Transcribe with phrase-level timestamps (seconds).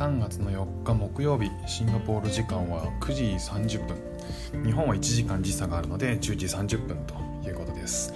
[0.00, 4.64] 3月の4日木曜日シンガポール時間は9時30分。
[4.64, 7.14] 日本は1時間時差があるので10時30分と
[7.46, 8.14] いうことです、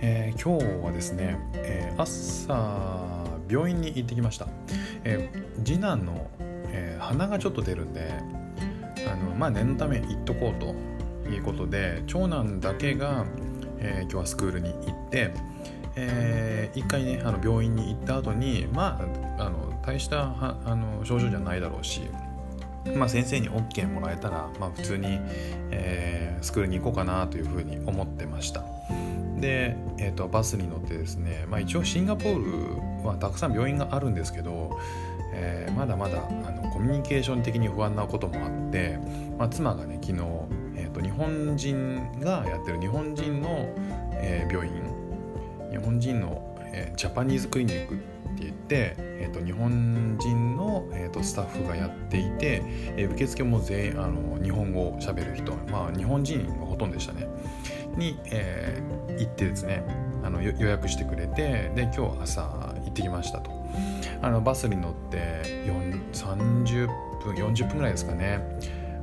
[0.00, 4.48] えー、今日はですね、えー、朝病院に行ってきました、
[5.04, 6.28] えー、次男の、
[6.72, 8.10] え鼻がちょっと出るんで
[9.06, 13.26] あのまあ念のため行っとこうということで長男だけが、
[13.78, 15.32] え今日はスクールに行って
[15.94, 22.02] えー、一回ねあの病院に行った後にまああの大したあの症状じゃないだろうし、
[22.96, 25.18] まあ、先生に OK もらえたら、まあ、普通に、
[25.70, 28.64] えー、スクールに行こうかなというふうに思ってました。
[29.38, 34.78] で、えーと、バスに乗ってですね、まあ、一応シンガポールはたくさん病院があるんですけど、
[35.34, 38.98] えー、まだまだあのコミュニケーション的に不安なこともあって、
[39.38, 40.22] まあ、妻がね昨日、
[40.76, 43.74] えーと、日本人がやってる日本人の、
[44.12, 44.72] えー、病院
[45.70, 47.98] 日本人の、えー、ジャパニーズクリニック
[48.32, 52.62] って言って、えーと、日本人の、えーと、スタッフがやっていて、
[52.96, 57.28] えー、受付も全員あの日本語をしゃべる人まあ日本人がほとんどでしたね。
[57.96, 59.84] に、えー、行ってですね
[60.22, 63.50] あの予約してくれてで今日朝行ってきましたと。
[64.22, 65.42] あのバスに乗って
[66.12, 66.86] 30
[67.24, 68.40] 分40分ぐらいですかね。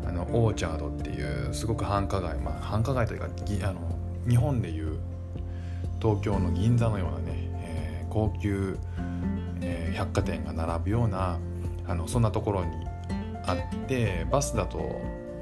[0.05, 3.80] あのオーチャードっていうすごく繁華街まあ繁華街というかあの
[4.27, 4.97] 日本でいう
[6.02, 8.77] 東京の銀座のようなね、えー、高級、
[9.70, 11.39] えー、百貨店が並ぶような
[11.88, 12.72] あのそんなところに
[13.45, 15.02] あってバスだと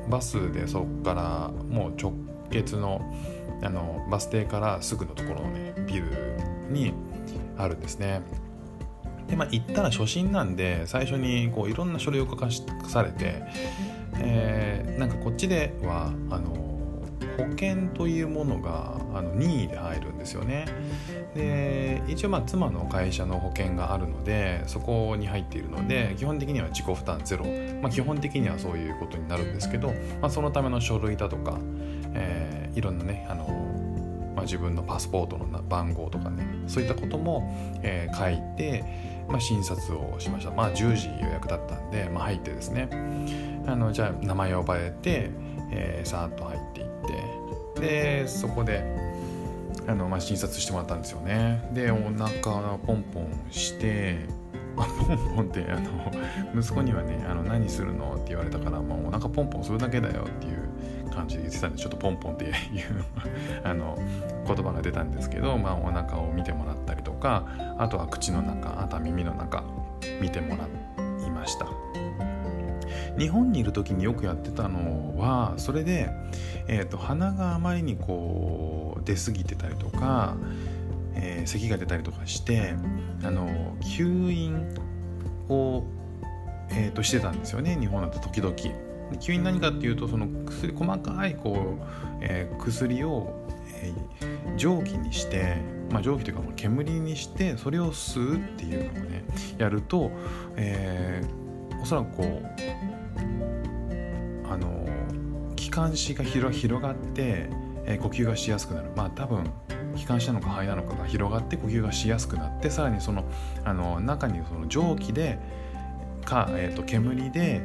[0.09, 2.13] バスでそこからもう直
[2.49, 3.01] 結の
[3.61, 6.05] あのバス停からすぐのところのねビル
[6.69, 6.93] に
[7.57, 8.21] あるんですね。
[9.27, 12.49] でまあ行ったら初心なんで最初にこういろんな書類を書か
[12.87, 13.43] されて、
[14.19, 16.76] えー、なんかこっちではあの
[17.37, 20.65] 保険というものがあの任意で入るんですよね。
[21.35, 27.45] で一応まあ妻の会社の保険があるのでそこに入っているので基本的には自己負担ゼロ、
[27.81, 31.59] まあ、基本的にはそういうことになるんですけど、まあ、そのための書類だとか、
[32.13, 33.45] えー、いろんなねあの、
[34.35, 38.83] まあ、自分のパスポートの番号とかねそういったことも、えー、書いて、
[39.29, 40.51] まあ、診察をしました。
[40.51, 42.89] まあ10時予約だったんで、まあ、入ってですね。
[43.67, 45.29] あのじゃあ名前を呼ばれて、
[45.71, 47.26] えー、さーっと入っていって
[47.79, 48.83] でそこで
[49.87, 51.69] あの、まあ、診察してもらったんですよね。
[51.73, 54.25] でお腹ポンポンして
[54.75, 56.11] ポンポンってあの
[56.59, 62.53] 息子にはねあの何するのって言われたから、まあ、お腹ポンポンするだけだよっていう感じで言ってたんでちょっとポンポンっていう
[63.63, 63.97] あの
[64.45, 69.63] 言葉が出たんですけど、まあ、お腹を見てもらったりとかあとは口の中あとは耳の中
[70.21, 70.65] 見てもら
[71.25, 71.65] いました
[73.17, 76.09] 日本にいる時によくやってたのはそれで、
[76.67, 80.35] えーと、鼻があまりにこう出過ぎてたりとか、
[81.15, 82.75] えー、咳が出たりとかして
[83.23, 84.75] あの吸引
[85.49, 85.83] を、
[86.69, 88.55] えーと、してたんですよね日本だと時々。
[89.15, 91.85] 吸引何かっていうとその薬細かいこう、
[92.21, 93.47] えー、薬を、
[93.81, 95.55] えー、蒸気にして、
[95.89, 99.23] まあ、蒸気というか煙にしてそれを吸うっていうのをね
[99.57, 100.11] やると、
[100.57, 102.96] えー、おそらくこう
[104.49, 104.87] あの
[105.55, 107.49] 気管支が広がって、
[107.85, 108.91] えー、呼吸がしやすくなる。
[108.95, 109.49] まあ多分
[109.95, 113.25] 気管支なのか肺なのかが広がって呼吸がしやすくなってさらにその
[113.65, 115.39] あの中にその蒸気で
[116.27, 117.61] か、えーと、煙で、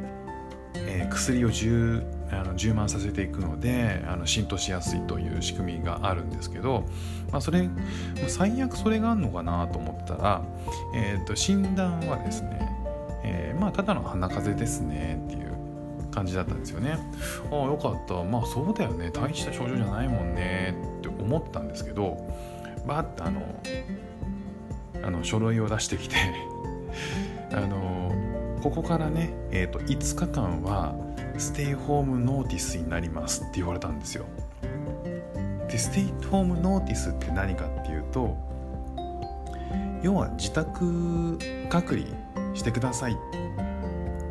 [0.74, 6.86] えー、薬を充あの充満させていくのであの浸透しやすいという仕組みがあるんですけど、
[7.30, 7.68] まあ、それ
[8.28, 10.42] 最悪それがあるのかなと思ったら、
[10.94, 12.58] えーと診断はですね、
[13.24, 15.41] えー、まあただの鼻風邪ですねっていう
[16.12, 16.98] 感じだったんですよね。
[17.50, 22.16] ああよかったまあそうだよね大した症状じゃないもんねって思ったんですけど
[22.86, 23.42] バッとあの
[25.02, 26.16] あの書類を出してきて
[27.52, 28.12] あの
[28.62, 30.94] ここからね、えーと、5日間は
[31.36, 34.24] ステイホームノーティスになりますって言われたんですよ。
[35.68, 38.36] でステイホームノーティスって何かっていうと
[40.02, 41.38] 要は自宅
[41.68, 42.06] 隔離
[42.54, 43.16] してくださいっ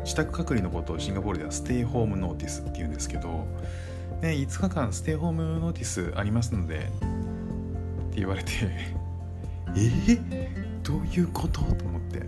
[0.04, 3.46] 自宅隔離のことをシンガポールではステイホームノーティスっていうんですけど、
[4.20, 8.50] ね、5日間ステイホームノーティスありますのでって言われて
[9.74, 11.62] えー、どういうこと？
[11.62, 12.20] と思って。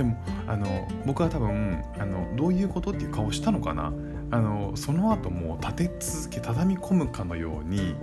[0.00, 0.16] でも
[0.46, 3.92] あの僕は多分あのどういうことっていう顔したのかな。
[4.32, 7.96] あのその後も立て続け畳み込むかのように、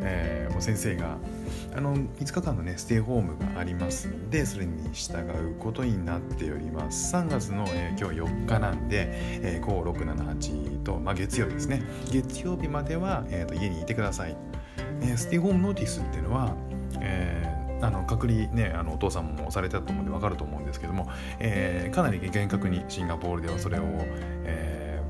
[0.00, 1.18] えー、先生が
[1.76, 7.14] あの5日間のねステイホームがありますんでそれに従うことになっております。
[7.14, 11.82] 3月の、えー、今日4日なんで、えー、5678と、まあ、月曜日ですね。
[12.10, 14.36] 月曜日までは、えーと、家にいてください、
[15.02, 16.54] えー、ステイホームノーティスっていうのは、
[17.00, 17.41] えー
[17.82, 21.08] あの隔離ねあのお父さんもされてたと思うんで分かると思うんですけども、
[21.40, 23.82] えー、かなり厳格にシンガポールではそれを、
[24.44, 25.02] え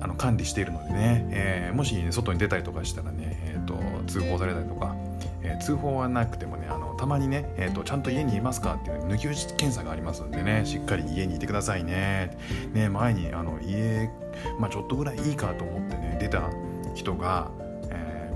[0.00, 4.96] ー、あの管理しているのでね、えー、もし、ね、外に出たりとかしたらね、えーと、通報されたりとか、
[5.42, 12.38] えー、通報はなくてもねあのたまにね、えーと、ちゃんと家にいますかっていう抜き打ち検査がありますんでねしっかり家にいてくださいね
[12.72, 14.10] ね前にあの家、
[14.58, 16.48] まあ、ちょっとぐらいいいかと思ってね出た
[16.94, 17.50] 人が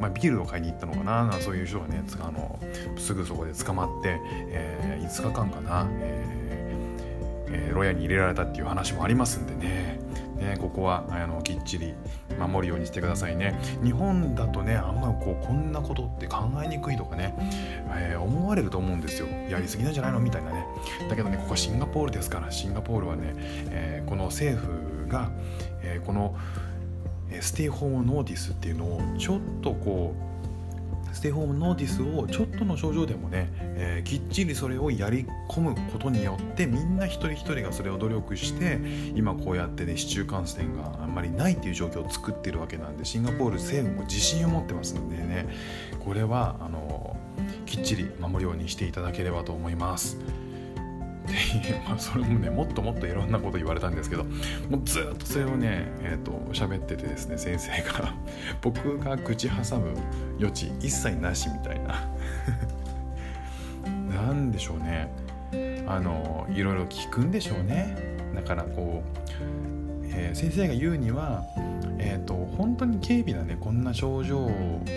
[0.01, 2.59] まあ、ビールを買いに行ったのかなそういう人がねあの
[2.99, 4.21] すぐそこで捕まって、
[4.51, 6.47] えー、5日間かな、えー
[7.49, 10.01] えー、牢屋に入れられたっていう話もありますんでね。
[10.37, 11.95] ねここはあのきっちり
[12.39, 13.59] 守るようにしてくださいね。
[13.83, 17.35] 日本だとねあんまこうこんなことって考えにくいとかね、
[17.89, 19.29] えー、思われると思うんですよ。
[19.49, 20.67] やりすぎなんじゃないのみたいなね。
[21.09, 23.33] だけどねここはシンガポールですからシンガポールはね、
[23.71, 25.31] えー、この政府が、
[25.83, 26.37] えー、この
[27.43, 30.27] ステイホームノーティスっていうのをちょっとこう
[31.17, 38.79] ステイホームノーティスをちょっとの症状でもね、えー、きっちりそれをやり込むことによってみんな一人一人がそれを努力して
[39.15, 45.49] 今こうやってね市中感染があんまりないっていう状況を作ってるわけなんでシンガポール政府も自信を持ってますのでね
[46.05, 47.17] これはあの
[47.65, 50.19] きっちり守るようにしていただければと思います。
[51.87, 58.15] まあ、それもねもっともっといろんなこと言われたんですけどもうずっとそれをねえっ、ー、と喋っててですね先生が
[58.63, 59.97] 僕が口挟む
[60.39, 62.07] 余地一切なしみたいな。
[64.27, 65.11] なんでしょうね。
[65.87, 67.97] あのいろいろ聞くんでしょうね。
[68.35, 71.45] だからこう、えー、先生が言うには
[71.99, 74.51] えっ、ー、と本当に軽微なねこんな症状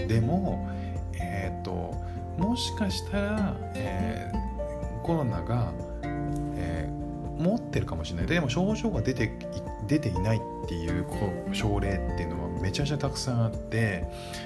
[0.07, 0.69] でも
[1.13, 1.95] えっ、と
[2.37, 4.31] もしかしたら、え
[5.03, 5.73] コロナが
[7.39, 8.27] 持ってるかもしれない。
[8.27, 9.31] でも症状が出て
[9.87, 11.05] 出ていないっていう
[11.53, 14.05] 症例っていうのはめちゃくちゃたくさんあって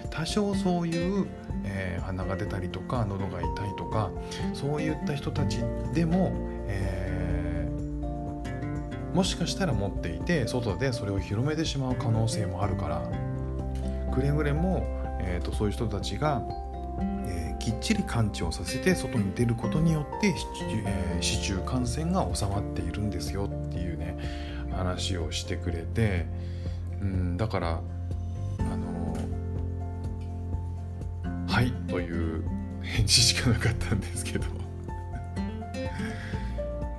[0.09, 1.27] 多少そういう、
[1.65, 4.11] えー、鼻が出たりとか喉が痛いとか
[4.53, 5.59] そういった人たち
[5.93, 6.31] でも、
[6.67, 13.01] えー、もしかしたら持っていて外でそれを広めてしまう可能性もあるから
[14.13, 14.85] くれぐれも、
[15.19, 16.43] えーとそういう人たちが
[17.27, 20.35] えきっちり感知をさせて外に出ることによって、
[20.85, 24.17] えー、市中感染が収まっているんですよっていうね
[24.69, 26.25] 話をしてくれて
[27.01, 27.79] うんだから
[28.59, 29.15] あの、
[31.47, 32.43] はいという
[32.81, 34.45] 返事しかなかったんですけど。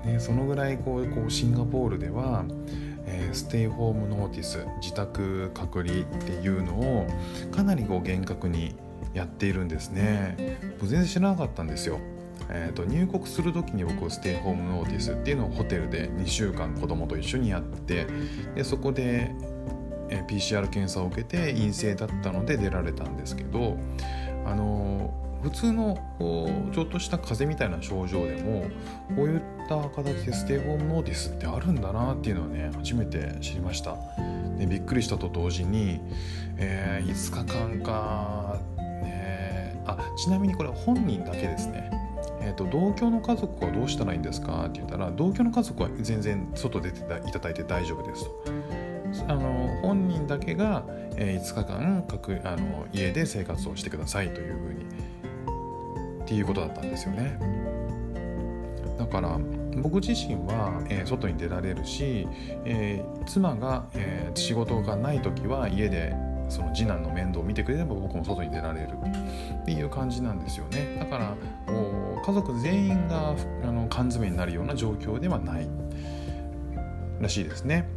[0.06, 2.44] ね、そのぐらいこうこうシンガポールでは、
[3.06, 7.06] えー、ステイホームノーティス自宅隔離っていうのを
[7.50, 8.74] かなりこう厳格に
[9.14, 10.58] やっているんですね。
[10.80, 12.00] 全然知らなかったんですよ。
[12.50, 18.06] えーと、入国する時に僕ステイホームノーティスっていうのをホテルで2週間子供と一緒にやって
[18.54, 19.34] でそこで、
[20.10, 23.78] えー、PCR 検査を受けて陰性だったので出られたんですけど
[24.44, 28.66] あのー、普通のこうちょっとした風邪みたいな症状でも
[29.16, 33.96] こういった形でステイホームノーティスってあるんだなっていうのはね初めて知りました。
[34.58, 36.00] でびっくりしたと同時に、
[36.58, 38.60] えー、5日間か
[40.16, 41.90] ちなみにこれ本人だけですね。
[42.40, 44.66] えーと、同居の家族はどうしたらいいんですか？
[44.66, 47.02] って言ったら同居の家族は全然外出てい
[47.32, 48.30] ただいて大丈夫ですと。
[49.28, 50.84] あの本人だけが、
[51.16, 54.84] え、5日間各あの家で生活をしてくださいというふうに
[56.24, 57.38] っていうことだったんですよね。
[58.98, 59.38] だから
[59.76, 62.28] 僕自身は、えー、外に出られるし、
[62.64, 66.14] えー、妻が、え仕事がない時は家で
[66.48, 68.88] その次男の面倒を見てくれれば僕も外に出られる。
[69.62, 70.96] っていう感じなんですよね。
[70.98, 71.34] だから
[72.24, 75.68] 家族全員があの缶詰になるような状況ではない
[77.20, 77.88] らしいですね。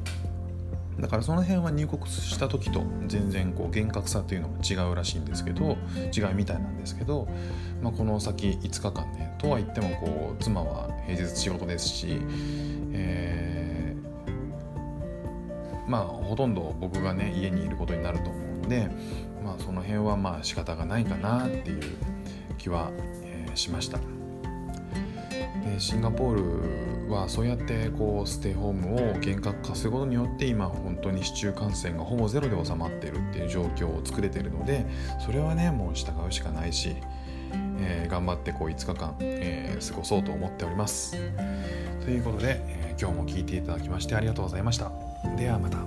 [0.99, 5.77] だからその辺は入国した時と全然こう厳格さというのが違うらしいんですけど
[6.15, 7.27] 違いみたいなんですけど、
[7.81, 12.19] まあ、この先5日間ねとは言ってもこう妻は平日仕事ですし、
[12.93, 13.56] えー、
[15.87, 18.89] まあほとんど僕がね家にいることになると思うんで、
[19.43, 21.81] まあ、その辺はまあ仕方がないかなっていう
[22.57, 22.91] 気は、
[23.23, 23.99] えー、しました。
[25.65, 34.85] でシンガポールはそうやってこうステイホームを厳格化することによって今本当に市中感染がほぼゼロで収まっているっていう状況を作れてるので
[35.23, 36.95] それはねもう従うしかないし、
[37.79, 41.15] えー、頑張ってこう5日間、えー、過ごそうと思っております。
[42.03, 45.06] ということで、えー、今日も聞いていただきましてありがとうございました。
[45.37, 45.77] ではまた。